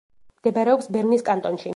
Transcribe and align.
მდებარეობს 0.39 0.89
ბერნის 0.97 1.27
კანტონში. 1.29 1.69